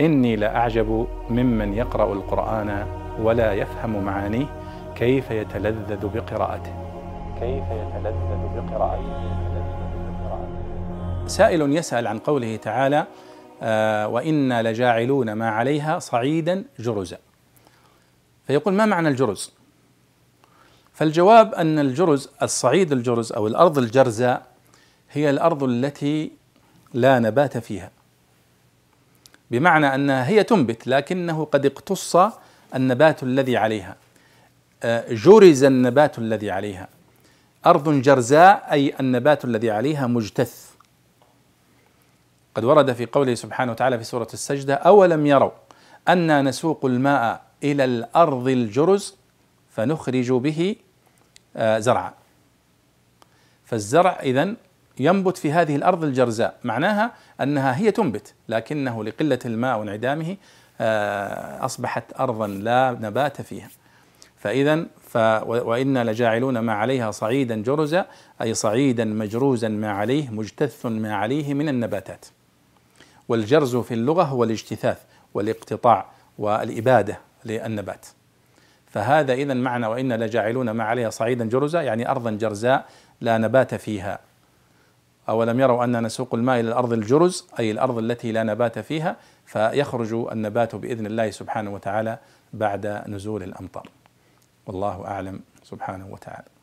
إني 0.00 0.36
لأعجب 0.36 1.06
ممن 1.30 1.74
يقرأ 1.74 2.12
القرآن 2.12 2.86
ولا 3.20 3.52
يفهم 3.52 4.04
معانيه 4.04 4.46
كيف 4.94 5.30
يتلذذ 5.30 6.06
بقراءته. 6.06 6.72
كيف 7.40 7.64
يتلذذ 7.64 8.40
بقراءته. 8.56 9.28
سائل 11.26 11.76
يسأل 11.76 12.06
عن 12.06 12.18
قوله 12.18 12.56
تعالى 12.56 13.06
آه 13.62 14.08
وإنا 14.08 14.62
لجاعلون 14.62 15.32
ما 15.32 15.50
عليها 15.50 15.98
صعيدا 15.98 16.64
جرزا. 16.78 17.18
فيقول 18.46 18.74
ما 18.74 18.86
معنى 18.86 19.08
الجرز؟ 19.08 19.52
فالجواب 20.92 21.54
أن 21.54 21.78
الجرز 21.78 22.30
الصعيد 22.42 22.92
الجرز 22.92 23.32
أو 23.32 23.46
الأرض 23.46 23.78
الجرزاء 23.78 24.46
هي 25.12 25.30
الأرض 25.30 25.62
التي 25.62 26.32
لا 26.94 27.18
نبات 27.18 27.58
فيها. 27.58 27.90
بمعنى 29.50 29.94
أنها 29.94 30.28
هي 30.28 30.42
تنبت 30.42 30.86
لكنه 30.86 31.44
قد 31.44 31.66
اقتص 31.66 32.16
النبات 32.74 33.22
الذي 33.22 33.56
عليها. 33.56 33.96
آه، 34.82 35.12
جرز 35.12 35.64
النبات 35.64 36.18
الذي 36.18 36.50
عليها. 36.50 36.88
أرض 37.66 37.88
جرزاء 37.88 38.68
أي 38.72 38.94
النبات 39.00 39.44
الذي 39.44 39.70
عليها 39.70 40.06
مجتث. 40.06 40.70
قد 42.54 42.64
ورد 42.64 42.92
في 42.92 43.06
قوله 43.06 43.34
سبحانه 43.34 43.72
وتعالى 43.72 43.98
في 43.98 44.04
سورة 44.04 44.28
السجدة 44.32 44.74
أولم 44.74 45.26
يروا 45.26 45.50
أنا 46.08 46.42
نسوق 46.42 46.84
الماء 46.84 47.42
إلى 47.62 47.84
الأرض 47.84 48.48
الجرز 48.48 49.16
فنخرج 49.70 50.32
به 50.32 50.76
آه، 51.56 51.78
زرعا. 51.78 52.12
فالزرع 53.64 54.20
إذن 54.22 54.56
ينبت 55.00 55.36
في 55.36 55.52
هذه 55.52 55.76
الأرض 55.76 56.04
الجرزاء. 56.04 56.58
معناها 56.64 57.12
أنها 57.40 57.76
هي 57.76 57.90
تنبت 57.90 58.34
لكنه 58.48 59.04
لقلة 59.04 59.38
الماء 59.44 59.78
وانعدامه 59.78 60.36
آه، 60.80 61.64
أصبحت 61.64 62.20
أرضا 62.20 62.46
لا 62.46 62.96
نبات 63.00 63.42
فيها. 63.42 63.68
فإذا 64.36 64.86
ف 65.00 65.16
وإنا 65.46 66.04
لجاعلون 66.04 66.58
ما 66.58 66.72
عليها 66.72 67.10
صعيدا 67.10 67.62
جرزا 67.62 68.06
أي 68.42 68.54
صعيدا 68.54 69.04
مجروزا 69.04 69.68
ما 69.68 69.90
عليه 69.90 70.30
مجتث 70.30 70.86
ما 70.86 71.14
عليه 71.14 71.54
من 71.54 71.68
النباتات. 71.68 72.26
والجرز 73.28 73.76
في 73.76 73.94
اللغة 73.94 74.22
هو 74.22 74.44
الاجتثاث 74.44 74.98
والاقتطاع 75.34 76.06
والإبادة 76.38 77.18
للنبات. 77.44 78.06
فهذا 78.86 79.32
إذا 79.32 79.54
معنى 79.54 79.86
وإنا 79.86 80.24
لجاعلون 80.24 80.70
ما 80.70 80.84
عليها 80.84 81.10
صعيدا 81.10 81.44
جرزا 81.44 81.82
يعني 81.82 82.10
أرضا 82.10 82.30
جرزاء 82.30 82.86
لا 83.20 83.38
نبات 83.38 83.74
فيها. 83.74 84.18
أولم 85.28 85.60
يروا 85.60 85.84
أن 85.84 86.02
نسوق 86.02 86.34
الماء 86.34 86.60
إلى 86.60 86.68
الأرض 86.68 86.92
الجرز 86.92 87.46
أي 87.58 87.70
الأرض 87.70 87.98
التي 87.98 88.32
لا 88.32 88.42
نبات 88.42 88.78
فيها 88.78 89.16
فيخرج 89.46 90.12
النبات 90.32 90.74
بإذن 90.74 91.06
الله 91.06 91.30
سبحانه 91.30 91.74
وتعالى 91.74 92.18
بعد 92.52 92.86
نزول 92.86 93.42
الأمطار. 93.42 93.88
والله 94.66 95.04
أعلم. 95.06 95.40
سبحانه 95.62 96.08
وتعالى. 96.10 96.57